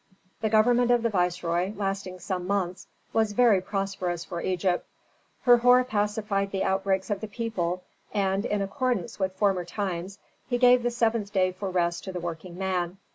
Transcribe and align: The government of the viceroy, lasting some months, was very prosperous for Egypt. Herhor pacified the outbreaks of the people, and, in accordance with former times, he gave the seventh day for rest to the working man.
The 0.41 0.49
government 0.49 0.89
of 0.89 1.03
the 1.03 1.11
viceroy, 1.11 1.73
lasting 1.75 2.17
some 2.21 2.47
months, 2.47 2.87
was 3.13 3.33
very 3.33 3.61
prosperous 3.61 4.25
for 4.25 4.41
Egypt. 4.41 4.83
Herhor 5.43 5.83
pacified 5.83 6.49
the 6.49 6.63
outbreaks 6.63 7.11
of 7.11 7.21
the 7.21 7.27
people, 7.27 7.83
and, 8.11 8.43
in 8.43 8.63
accordance 8.63 9.19
with 9.19 9.35
former 9.35 9.63
times, 9.63 10.17
he 10.47 10.57
gave 10.57 10.81
the 10.81 10.89
seventh 10.89 11.31
day 11.31 11.51
for 11.51 11.69
rest 11.69 12.03
to 12.05 12.11
the 12.11 12.19
working 12.19 12.57
man. 12.57 12.97